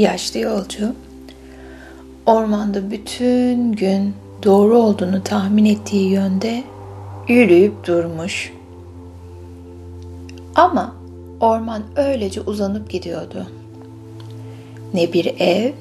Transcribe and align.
yaşlı 0.00 0.40
yolcu 0.40 0.94
ormanda 2.26 2.90
bütün 2.90 3.72
gün 3.72 4.14
doğru 4.44 4.78
olduğunu 4.78 5.22
tahmin 5.22 5.64
ettiği 5.64 6.10
yönde 6.10 6.64
yürüyüp 7.28 7.86
durmuş. 7.86 8.52
Ama 10.54 10.94
orman 11.40 11.82
öylece 11.96 12.40
uzanıp 12.40 12.90
gidiyordu. 12.90 13.46
Ne 14.94 15.12
bir 15.12 15.26
ev 15.40 15.72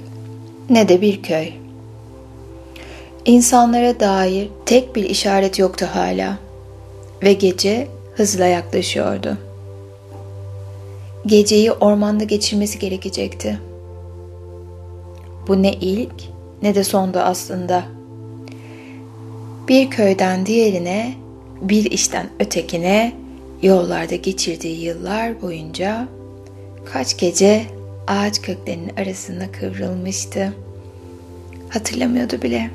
ne 0.70 0.90
de 0.90 1.02
bir 1.02 1.24
köy. 1.24 1.50
İnsanlara 3.26 4.00
dair 4.00 4.50
tek 4.66 4.96
bir 4.96 5.04
işaret 5.04 5.60
yoktu 5.60 5.88
hala 5.94 6.38
ve 7.24 7.34
gece 7.34 7.88
hızla 8.16 8.46
yaklaşıyordu. 8.46 9.38
Geceyi 11.26 11.72
ormanda 11.72 12.24
geçirmesi 12.24 12.80
gerekecekti. 12.80 13.60
Bu 15.48 15.62
ne 15.64 15.74
ilk 15.74 16.14
ne 16.62 16.76
de 16.76 16.84
sondu 16.84 17.20
aslında. 17.20 17.84
Bir 19.68 19.90
köyden 19.90 20.46
diğerine, 20.46 21.14
bir 21.62 21.92
işten 21.92 22.30
ötekine 22.40 23.14
yollarda 23.62 24.16
geçirdiği 24.16 24.82
yıllar 24.82 25.42
boyunca 25.42 26.08
kaç 26.86 27.18
gece 27.18 27.66
ağaç 28.08 28.42
köklerinin 28.42 28.96
arasında 28.96 29.52
kıvrılmıştı. 29.52 30.54
Hatırlamıyordu 31.70 32.42
bile. 32.42 32.70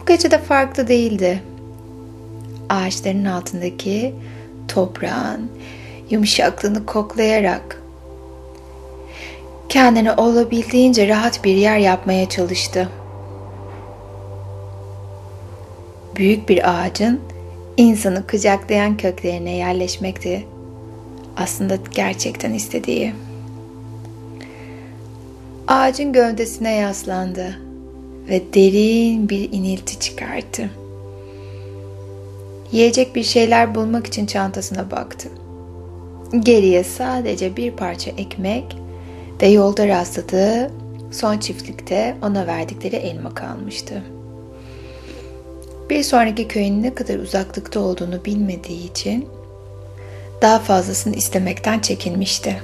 Bu 0.00 0.06
gece 0.06 0.30
de 0.30 0.38
farklı 0.38 0.88
değildi. 0.88 1.42
Ağaçların 2.68 3.24
altındaki 3.24 4.14
toprağın 4.68 5.50
yumuşaklığını 6.10 6.86
koklayarak 6.86 7.81
kendine 9.68 10.12
olabildiğince 10.12 11.08
rahat 11.08 11.44
bir 11.44 11.54
yer 11.54 11.78
yapmaya 11.78 12.28
çalıştı. 12.28 12.88
Büyük 16.16 16.48
bir 16.48 16.70
ağacın 16.70 17.20
insanı 17.76 18.26
kucaklayan 18.26 18.96
köklerine 18.96 19.56
yerleşmekti 19.56 20.46
aslında 21.36 21.78
gerçekten 21.94 22.52
istediği. 22.52 23.12
Ağacın 25.68 26.12
gövdesine 26.12 26.74
yaslandı 26.74 27.58
ve 28.28 28.42
derin 28.54 29.28
bir 29.28 29.52
inilti 29.52 30.00
çıkarttı. 30.00 30.70
Yiyecek 32.72 33.14
bir 33.14 33.22
şeyler 33.22 33.74
bulmak 33.74 34.06
için 34.06 34.26
çantasına 34.26 34.90
baktı. 34.90 35.28
Geriye 36.40 36.84
sadece 36.84 37.56
bir 37.56 37.70
parça 37.70 38.10
ekmek 38.10 38.76
ve 39.42 39.48
yolda 39.48 39.88
rastladığı 39.88 40.70
son 41.10 41.38
çiftlikte 41.38 42.16
ona 42.22 42.46
verdikleri 42.46 42.96
elma 42.96 43.34
kalmıştı. 43.34 44.02
Bir 45.90 46.02
sonraki 46.02 46.48
köyün 46.48 46.82
ne 46.82 46.94
kadar 46.94 47.18
uzaklıkta 47.18 47.80
olduğunu 47.80 48.24
bilmediği 48.24 48.90
için 48.90 49.28
daha 50.42 50.58
fazlasını 50.58 51.16
istemekten 51.16 51.78
çekinmişti. 51.78 52.62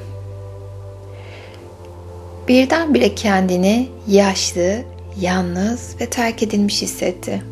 Birdenbire 2.48 3.14
kendini 3.14 3.88
yaşlı, 4.08 4.82
yalnız 5.20 5.96
ve 6.00 6.06
terk 6.06 6.42
edilmiş 6.42 6.82
hissetti. 6.82 7.42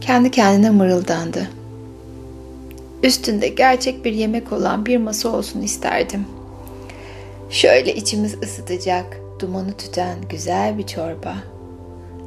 Kendi 0.00 0.30
kendine 0.30 0.70
mırıldandı. 0.70 1.48
Üstünde 3.02 3.48
gerçek 3.48 4.04
bir 4.04 4.12
yemek 4.12 4.52
olan 4.52 4.86
bir 4.86 4.96
masa 4.96 5.28
olsun 5.28 5.62
isterdim. 5.62 6.35
Şöyle 7.50 7.94
içimiz 7.94 8.34
ısıtacak, 8.42 9.20
dumanı 9.40 9.72
tüten 9.72 10.16
güzel 10.30 10.78
bir 10.78 10.86
çorba. 10.86 11.34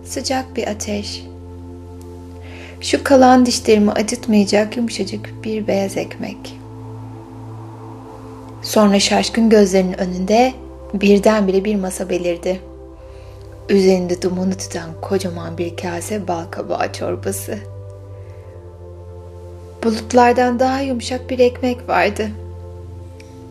Sıcak 0.05 0.55
bir 0.55 0.67
ateş. 0.67 1.25
Şu 2.81 3.03
kalan 3.03 3.45
dişlerimi 3.45 3.91
acıtmayacak 3.91 4.77
yumuşacık 4.77 5.43
bir 5.43 5.67
beyaz 5.67 5.97
ekmek. 5.97 6.59
Sonra 8.61 8.99
şaşkın 8.99 9.49
gözlerinin 9.49 9.99
önünde 9.99 10.53
birdenbire 10.93 11.65
bir 11.65 11.75
masa 11.75 12.09
belirdi. 12.09 12.61
Üzerinde 13.69 14.21
dumanı 14.21 14.57
tutan 14.57 14.89
kocaman 15.01 15.57
bir 15.57 15.77
kase 15.77 16.27
bal 16.27 16.45
kabağı 16.51 16.93
çorbası. 16.93 17.57
Bulutlardan 19.83 20.59
daha 20.59 20.81
yumuşak 20.81 21.29
bir 21.29 21.39
ekmek 21.39 21.89
vardı. 21.89 22.29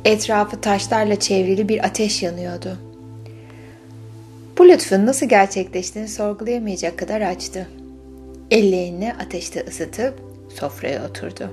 Etrafı 0.08 0.60
taşlarla 0.60 1.20
çevrili 1.20 1.69
bir 1.69 1.84
ateş 1.84 2.22
yanıyordu. 2.22 2.78
Bu 4.58 4.69
lütfun 4.69 5.06
nasıl 5.06 5.26
gerçekleştiğini 5.26 6.08
sorgulayamayacak 6.08 6.98
kadar 6.98 7.20
açtı. 7.20 7.69
Ellerini 8.50 9.14
ateşte 9.14 9.64
ısıtıp 9.69 10.14
sofraya 10.54 11.06
oturdu. 11.08 11.50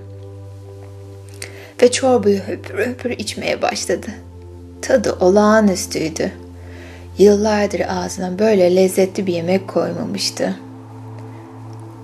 Ve 1.82 1.92
çorbayı 1.92 2.40
höpür 2.40 2.86
höpür 2.86 3.10
içmeye 3.10 3.62
başladı. 3.62 4.08
Tadı 4.82 5.14
olağanüstüydü. 5.14 6.32
Yıllardır 7.18 7.82
ağzına 7.90 8.40
böyle 8.40 8.76
lezzetli 8.76 9.28
bir 9.28 9.34
yemek 9.34 9.68
koymamıştı. 9.68 10.56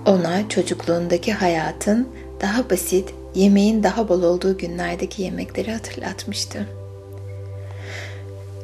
Ona 0.06 0.48
çocukluğundaki 0.48 1.32
hayatın 1.32 2.08
daha 2.40 2.70
basit, 2.70 3.14
yemeğin 3.34 3.82
daha 3.82 4.08
bol 4.08 4.22
olduğu 4.22 4.58
günlerdeki 4.58 5.22
yemekleri 5.22 5.72
hatırlatmıştı. 5.72 6.66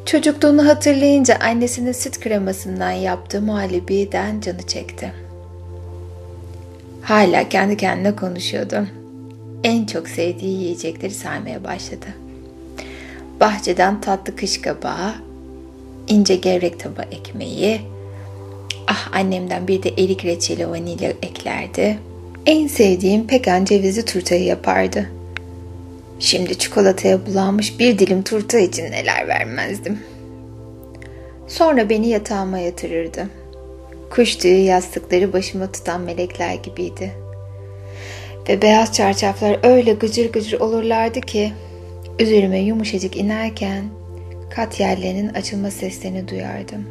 Çocukluğunu 0.06 0.66
hatırlayınca 0.66 1.36
annesinin 1.36 1.92
süt 1.92 2.20
kremasından 2.20 2.90
yaptığı 2.90 3.42
muhallebiden 3.42 4.40
canı 4.40 4.62
çekti. 4.62 5.12
Hala 7.02 7.48
kendi 7.48 7.76
kendine 7.76 8.16
konuşuyordu. 8.16 8.86
En 9.64 9.86
çok 9.86 10.08
sevdiği 10.08 10.58
yiyecekleri 10.58 11.14
saymaya 11.14 11.64
başladı. 11.64 12.06
Bahçeden 13.40 14.00
tatlı 14.00 14.36
kış 14.36 14.60
kabağı, 14.60 15.14
ince 16.08 16.36
gevrek 16.36 16.80
taba 16.80 17.02
ekmeği, 17.02 17.80
ah 18.86 19.12
annemden 19.12 19.68
bir 19.68 19.82
de 19.82 19.88
erik 19.88 20.24
reçeli 20.24 20.70
vanilya 20.70 21.10
eklerdi. 21.10 21.98
En 22.46 22.66
sevdiğim 22.66 23.26
pekan 23.26 23.64
cevizli 23.64 24.04
turtayı 24.04 24.44
yapardı. 24.44 25.08
Şimdi 26.20 26.58
çikolataya 26.58 27.26
bulanmış 27.26 27.78
bir 27.78 27.98
dilim 27.98 28.22
turta 28.22 28.58
için 28.58 28.84
neler 28.84 29.28
vermezdim. 29.28 29.98
Sonra 31.48 31.90
beni 31.90 32.08
yatağıma 32.08 32.58
yatırırdı. 32.58 33.28
Kuş 34.10 34.36
tüyü 34.36 34.58
yastıkları 34.58 35.32
başıma 35.32 35.72
tutan 35.72 36.00
melekler 36.00 36.54
gibiydi. 36.54 37.12
Ve 38.48 38.62
beyaz 38.62 38.92
çarşaflar 38.92 39.58
öyle 39.62 39.92
gıcır 39.92 40.32
gıcır 40.32 40.60
olurlardı 40.60 41.20
ki 41.20 41.52
üzerime 42.18 42.58
yumuşacık 42.58 43.16
inerken 43.16 43.84
kat 44.50 44.80
yerlerinin 44.80 45.28
açılma 45.28 45.70
seslerini 45.70 46.28
duyardım. 46.28 46.86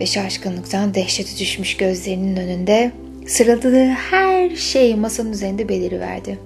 Ve 0.00 0.06
şaşkınlıktan 0.06 0.94
dehşete 0.94 1.38
düşmüş 1.38 1.76
gözlerinin 1.76 2.36
önünde 2.36 2.92
sıraladığı 3.26 3.86
her 3.86 4.50
şey 4.50 4.94
masanın 4.94 5.32
üzerinde 5.32 5.68
beliriverdi. 5.68 6.38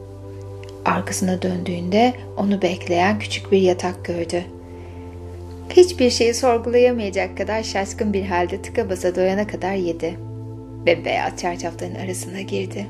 Arkasına 0.85 1.43
döndüğünde 1.43 2.13
onu 2.37 2.63
bekleyen 2.63 3.19
küçük 3.19 3.53
bir 3.53 3.59
yatak 3.59 4.05
gördü. 4.05 4.45
Hiçbir 5.71 6.11
şeyi 6.11 6.35
sorgulayamayacak 6.35 7.37
kadar 7.39 7.63
şaşkın 7.63 8.13
bir 8.13 8.25
halde 8.25 8.63
tıka 8.63 8.91
basa 8.91 9.17
doyana 9.17 9.47
kadar 9.47 9.75
yedi 9.75 10.15
ve 10.87 11.05
beyaz 11.05 11.37
çarşafların 11.37 11.95
arasına 11.95 12.41
girdi. 12.41 12.87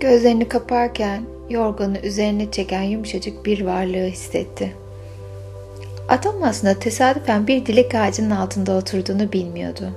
Gözlerini 0.00 0.48
kaparken 0.48 1.22
yorganı 1.50 1.98
üzerine 1.98 2.50
çeken 2.50 2.82
yumuşacık 2.82 3.46
bir 3.46 3.64
varlığı 3.64 4.06
hissetti. 4.06 4.72
Adam 6.08 6.42
aslında 6.42 6.78
tesadüfen 6.78 7.46
bir 7.46 7.66
dilek 7.66 7.94
ağacının 7.94 8.30
altında 8.30 8.76
oturduğunu 8.76 9.32
bilmiyordu. 9.32 9.90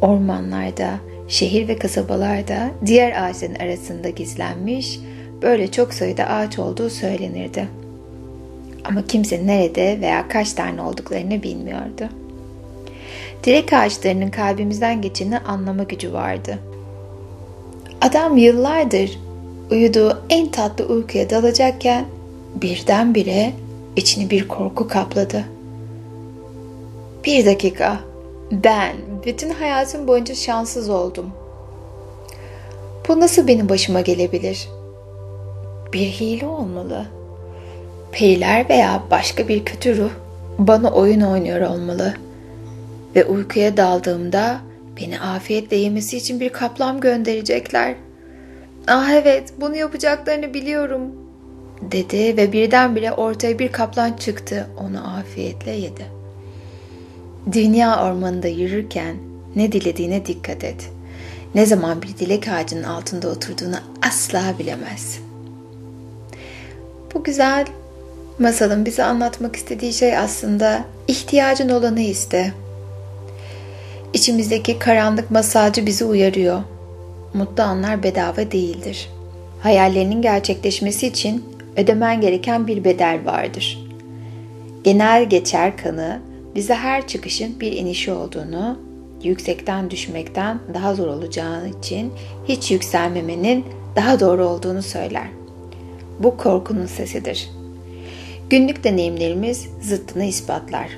Ormanlarda, 0.00 0.94
şehir 1.28 1.68
ve 1.68 1.78
kasabalarda 1.78 2.70
diğer 2.86 3.22
ağaçların 3.22 3.54
arasında 3.54 4.08
gizlenmiş, 4.08 5.00
böyle 5.42 5.70
çok 5.70 5.94
sayıda 5.94 6.24
ağaç 6.24 6.58
olduğu 6.58 6.90
söylenirdi. 6.90 7.68
Ama 8.84 9.06
kimse 9.06 9.46
nerede 9.46 10.00
veya 10.00 10.28
kaç 10.28 10.52
tane 10.52 10.82
olduklarını 10.82 11.42
bilmiyordu. 11.42 12.08
Dilek 13.44 13.72
ağaçlarının 13.72 14.30
kalbimizden 14.30 15.02
geçeni 15.02 15.38
anlama 15.38 15.82
gücü 15.82 16.12
vardı. 16.12 16.58
Adam 18.00 18.36
yıllardır 18.36 19.18
uyuduğu 19.70 20.22
en 20.30 20.50
tatlı 20.50 20.84
uykuya 20.84 21.30
dalacakken 21.30 22.04
birdenbire 22.62 23.52
içini 23.96 24.30
bir 24.30 24.48
korku 24.48 24.88
kapladı. 24.88 25.44
Bir 27.24 27.46
dakika, 27.46 28.00
ben 28.50 28.96
bütün 29.26 29.50
hayatım 29.50 30.08
boyunca 30.08 30.34
şanssız 30.34 30.88
oldum. 30.88 31.30
Bu 33.08 33.20
nasıl 33.20 33.46
benim 33.46 33.68
başıma 33.68 34.00
gelebilir? 34.00 34.68
Bir 35.92 36.06
hile 36.06 36.46
olmalı. 36.46 37.06
Periler 38.12 38.68
veya 38.68 39.02
başka 39.10 39.48
bir 39.48 39.64
kötü 39.64 39.96
ruh 39.96 40.10
bana 40.58 40.90
oyun 40.90 41.20
oynuyor 41.20 41.60
olmalı. 41.60 42.14
Ve 43.16 43.24
uykuya 43.24 43.76
daldığımda 43.76 44.60
beni 45.00 45.20
afiyetle 45.20 45.76
yemesi 45.76 46.16
için 46.16 46.40
bir 46.40 46.48
kaplan 46.48 47.00
gönderecekler. 47.00 47.94
Ah 48.88 49.10
evet 49.10 49.52
bunu 49.60 49.76
yapacaklarını 49.76 50.54
biliyorum 50.54 51.02
dedi 51.82 52.36
ve 52.36 52.52
birdenbire 52.52 53.12
ortaya 53.12 53.58
bir 53.58 53.72
kaplan 53.72 54.12
çıktı 54.12 54.66
onu 54.80 55.16
afiyetle 55.18 55.70
yedi. 55.70 56.06
Dünya 57.52 58.04
ormanında 58.04 58.48
yürürken 58.48 59.16
ne 59.56 59.72
dilediğine 59.72 60.26
dikkat 60.26 60.64
et. 60.64 60.90
Ne 61.54 61.66
zaman 61.66 62.02
bir 62.02 62.08
dilek 62.08 62.48
ağacının 62.48 62.82
altında 62.82 63.28
oturduğunu 63.28 63.76
asla 64.02 64.54
bilemezsin. 64.58 65.24
Bu 67.14 67.24
güzel 67.24 67.66
masalın 68.38 68.84
bize 68.84 69.04
anlatmak 69.04 69.56
istediği 69.56 69.92
şey 69.92 70.18
aslında 70.18 70.84
ihtiyacın 71.08 71.68
olanı 71.68 72.00
iste. 72.00 72.52
İçimizdeki 74.12 74.78
karanlık 74.78 75.30
masalcı 75.30 75.86
bizi 75.86 76.04
uyarıyor. 76.04 76.62
Mutlu 77.34 77.62
anlar 77.62 78.02
bedava 78.02 78.50
değildir. 78.50 79.10
Hayallerinin 79.60 80.22
gerçekleşmesi 80.22 81.06
için 81.06 81.44
ödemen 81.76 82.20
gereken 82.20 82.66
bir 82.66 82.84
bedel 82.84 83.20
vardır. 83.24 83.86
Genel 84.84 85.28
geçer 85.28 85.76
kanı 85.76 86.20
bize 86.56 86.74
her 86.74 87.06
çıkışın 87.06 87.60
bir 87.60 87.72
inişi 87.72 88.12
olduğunu, 88.12 88.78
yüksekten 89.22 89.90
düşmekten 89.90 90.60
daha 90.74 90.94
zor 90.94 91.06
olacağı 91.06 91.68
için 91.68 92.12
hiç 92.48 92.70
yükselmemenin 92.70 93.64
daha 93.96 94.20
doğru 94.20 94.46
olduğunu 94.46 94.82
söyler. 94.82 95.28
Bu 96.18 96.36
korkunun 96.36 96.86
sesidir. 96.86 97.50
Günlük 98.50 98.84
deneyimlerimiz 98.84 99.68
zıttını 99.82 100.24
ispatlar. 100.24 100.88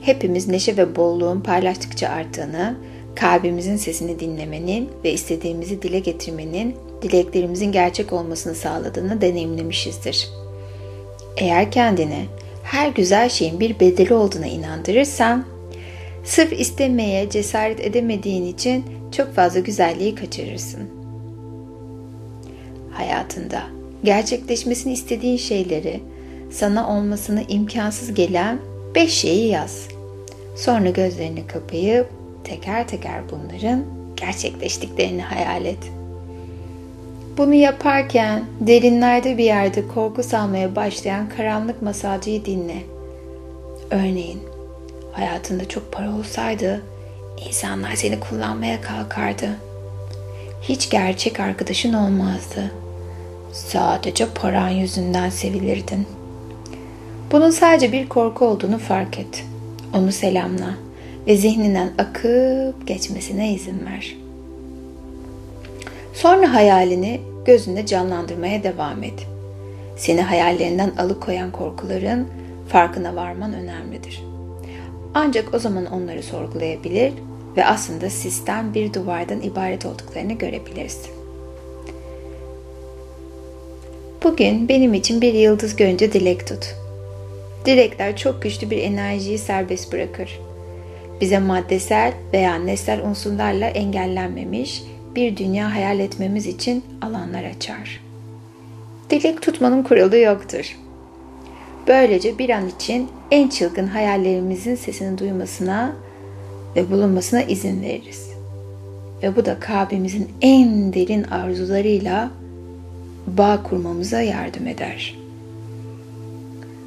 Hepimiz 0.00 0.48
neşe 0.48 0.76
ve 0.76 0.96
bolluğun 0.96 1.40
paylaştıkça 1.40 2.08
arttığını, 2.08 2.76
kalbimizin 3.14 3.76
sesini 3.76 4.20
dinlemenin 4.20 4.88
ve 5.04 5.12
istediğimizi 5.12 5.82
dile 5.82 5.98
getirmenin 5.98 6.76
dileklerimizin 7.02 7.72
gerçek 7.72 8.12
olmasını 8.12 8.54
sağladığını 8.54 9.20
deneyimlemişizdir. 9.20 10.28
Eğer 11.36 11.70
kendini 11.70 12.26
her 12.64 12.88
güzel 12.88 13.28
şeyin 13.28 13.60
bir 13.60 13.80
bedeli 13.80 14.14
olduğuna 14.14 14.46
inandırırsan, 14.46 15.44
sırf 16.24 16.52
istemeye 16.52 17.30
cesaret 17.30 17.80
edemediğin 17.80 18.46
için 18.46 18.84
çok 19.16 19.34
fazla 19.34 19.60
güzelliği 19.60 20.14
kaçırırsın. 20.14 20.90
Hayatında 22.90 23.62
gerçekleşmesini 24.04 24.92
istediğin 24.92 25.36
şeyleri, 25.36 26.00
sana 26.50 26.96
olmasını 26.96 27.42
imkansız 27.48 28.14
gelen 28.14 28.58
beş 28.94 29.12
şeyi 29.12 29.48
yaz. 29.48 29.88
Sonra 30.56 30.90
gözlerini 30.90 31.46
kapayıp 31.46 32.08
teker 32.44 32.88
teker 32.88 33.22
bunların 33.30 33.84
gerçekleştiklerini 34.16 35.22
hayal 35.22 35.64
et. 35.64 35.78
Bunu 37.38 37.54
yaparken 37.54 38.44
derinlerde 38.60 39.38
bir 39.38 39.44
yerde 39.44 39.88
korku 39.88 40.22
salmaya 40.22 40.76
başlayan 40.76 41.28
karanlık 41.28 41.82
masalcıyı 41.82 42.44
dinle. 42.44 42.76
Örneğin 43.90 44.40
hayatında 45.12 45.68
çok 45.68 45.92
para 45.92 46.14
olsaydı 46.16 46.82
insanlar 47.48 47.94
seni 47.94 48.20
kullanmaya 48.20 48.80
kalkardı. 48.80 49.48
Hiç 50.62 50.90
gerçek 50.90 51.40
arkadaşın 51.40 51.92
olmazdı. 51.92 52.72
Sadece 53.52 54.26
paran 54.34 54.68
yüzünden 54.68 55.30
sevilirdin. 55.30 56.06
Bunun 57.32 57.50
sadece 57.50 57.92
bir 57.92 58.08
korku 58.08 58.44
olduğunu 58.44 58.78
fark 58.78 59.18
et. 59.18 59.44
Onu 59.94 60.12
selamla 60.12 60.74
ve 61.26 61.36
zihninden 61.36 61.92
akıp 61.98 62.86
geçmesine 62.86 63.52
izin 63.52 63.86
ver.'' 63.86 64.23
Sonra 66.14 66.54
hayalini 66.54 67.20
gözünde 67.44 67.86
canlandırmaya 67.86 68.62
devam 68.62 69.02
et. 69.02 69.26
Seni 69.96 70.22
hayallerinden 70.22 70.92
alıkoyan 70.98 71.52
korkuların 71.52 72.28
farkına 72.68 73.16
varman 73.16 73.52
önemlidir. 73.54 74.22
Ancak 75.14 75.54
o 75.54 75.58
zaman 75.58 75.86
onları 75.86 76.22
sorgulayabilir 76.22 77.12
ve 77.56 77.66
aslında 77.66 78.10
sistem 78.10 78.74
bir 78.74 78.94
duvardan 78.94 79.40
ibaret 79.40 79.86
olduklarını 79.86 80.32
görebilirsin. 80.32 81.10
Bugün 84.24 84.68
benim 84.68 84.94
için 84.94 85.20
bir 85.20 85.34
yıldız 85.34 85.76
görünce 85.76 86.12
dilek 86.12 86.46
tut. 86.46 86.74
Dilekler 87.64 88.16
çok 88.16 88.42
güçlü 88.42 88.70
bir 88.70 88.78
enerjiyi 88.78 89.38
serbest 89.38 89.92
bırakır. 89.92 90.40
Bize 91.20 91.38
maddesel 91.38 92.12
veya 92.32 92.54
nesel 92.54 93.02
unsurlarla 93.02 93.66
engellenmemiş 93.66 94.82
bir 95.14 95.36
dünya 95.36 95.74
hayal 95.74 96.00
etmemiz 96.00 96.46
için 96.46 96.84
alanlar 97.02 97.44
açar. 97.44 98.00
Dilek 99.10 99.42
tutmanın 99.42 99.82
kuralı 99.82 100.16
yoktur. 100.18 100.76
Böylece 101.88 102.38
bir 102.38 102.50
an 102.50 102.68
için 102.68 103.08
en 103.30 103.48
çılgın 103.48 103.86
hayallerimizin 103.86 104.74
sesini 104.74 105.18
duymasına 105.18 105.96
ve 106.76 106.90
bulunmasına 106.90 107.42
izin 107.42 107.82
veririz. 107.82 108.30
Ve 109.22 109.36
bu 109.36 109.44
da 109.44 109.60
kalbimizin 109.60 110.28
en 110.42 110.92
derin 110.92 111.22
arzularıyla 111.22 112.30
bağ 113.26 113.62
kurmamıza 113.62 114.20
yardım 114.20 114.66
eder. 114.66 115.18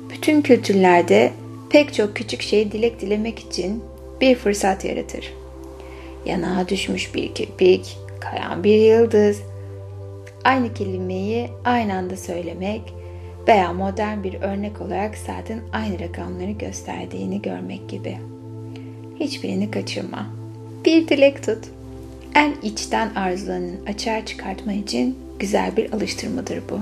Bütün 0.09 0.41
kültürlerde 0.41 1.31
pek 1.69 1.93
çok 1.93 2.15
küçük 2.15 2.41
şeyi 2.41 2.71
dilek 2.71 3.01
dilemek 3.01 3.39
için 3.39 3.83
bir 4.21 4.35
fırsat 4.35 4.85
yaratır. 4.85 5.33
Yanağa 6.25 6.69
düşmüş 6.69 7.15
bir 7.15 7.33
kirpik, 7.33 7.97
kayan 8.19 8.63
bir 8.63 8.77
yıldız. 8.77 9.41
Aynı 10.43 10.73
kelimeyi 10.73 11.49
aynı 11.65 11.93
anda 11.93 12.17
söylemek 12.17 12.93
veya 13.47 13.73
modern 13.73 14.23
bir 14.23 14.41
örnek 14.41 14.81
olarak 14.81 15.17
saatin 15.17 15.61
aynı 15.73 15.99
rakamları 15.99 16.51
gösterdiğini 16.51 17.41
görmek 17.41 17.89
gibi. 17.89 18.17
Hiçbirini 19.19 19.71
kaçırma. 19.71 20.27
Bir 20.85 21.07
dilek 21.07 21.43
tut. 21.43 21.65
En 22.35 22.55
içten 22.61 23.15
arzularının 23.15 23.85
açığa 23.87 24.25
çıkartma 24.25 24.73
için 24.73 25.17
güzel 25.39 25.77
bir 25.77 25.93
alıştırmadır 25.93 26.61
bu. 26.69 26.79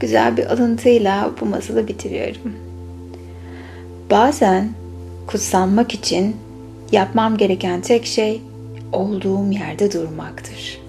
Güzel 0.00 0.36
bir 0.36 0.46
alıntıyla 0.46 1.30
bu 1.40 1.46
masalı 1.46 1.88
bitiriyorum. 1.88 2.54
Bazen 4.10 4.70
kutsanmak 5.26 5.94
için 5.94 6.36
Yapmam 6.92 7.36
gereken 7.36 7.80
tek 7.80 8.06
şey 8.06 8.42
olduğum 8.92 9.52
yerde 9.52 9.92
durmaktır. 9.92 10.80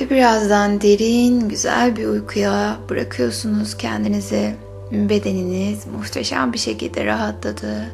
Ve 0.00 0.10
birazdan 0.10 0.80
derin, 0.80 1.48
güzel 1.48 1.96
bir 1.96 2.06
uykuya 2.06 2.76
bırakıyorsunuz 2.88 3.76
kendinizi. 3.76 4.54
Bedeniniz 4.92 5.86
muhteşem 5.86 6.52
bir 6.52 6.58
şekilde 6.58 7.04
rahatladı. 7.04 7.86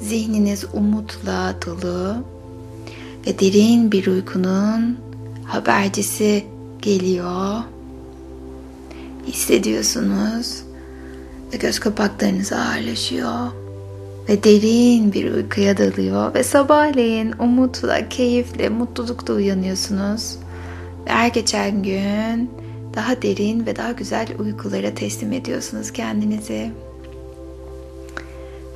Zihniniz 0.00 0.64
umutla 0.72 1.54
dolu 1.66 2.16
ve 3.26 3.38
derin 3.38 3.92
bir 3.92 4.06
uykunun 4.06 4.98
habercisi 5.44 6.44
geliyor. 6.82 7.60
Hissediyorsunuz 9.26 10.62
ve 11.52 11.56
göz 11.56 11.78
kapaklarınız 11.78 12.52
ağırlaşıyor 12.52 13.59
ve 14.30 14.44
derin 14.44 15.12
bir 15.12 15.32
uykuya 15.32 15.78
dalıyor 15.78 16.34
ve 16.34 16.42
sabahleyin 16.42 17.34
umutla, 17.38 18.08
keyifle, 18.08 18.68
mutlulukla 18.68 19.34
uyanıyorsunuz. 19.34 20.36
Ve 21.06 21.10
her 21.10 21.28
geçen 21.28 21.82
gün 21.82 22.50
daha 22.94 23.22
derin 23.22 23.66
ve 23.66 23.76
daha 23.76 23.92
güzel 23.92 24.26
uykulara 24.38 24.94
teslim 24.94 25.32
ediyorsunuz 25.32 25.92
kendinizi. 25.92 26.70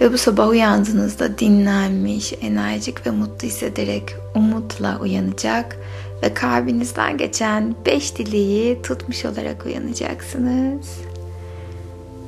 Ve 0.00 0.12
bu 0.12 0.18
sabah 0.18 0.49
uyandığınızda 0.49 1.38
dinlenmiş, 1.38 2.32
enerjik 2.40 3.06
ve 3.06 3.11
mutlu 3.11 3.49
hissederek 3.49 4.14
umutla 4.34 4.99
uyanacak 5.00 5.76
ve 6.23 6.34
kalbinizden 6.34 7.16
geçen 7.18 7.75
beş 7.87 8.16
dileği 8.18 8.82
tutmuş 8.82 9.25
olarak 9.25 9.66
uyanacaksınız 9.66 11.13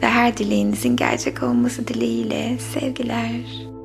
ve 0.03 0.07
her 0.07 0.37
dileğinizin 0.37 0.97
gerçek 0.97 1.43
olması 1.43 1.89
dileğiyle 1.89 2.59
sevgiler. 2.59 3.76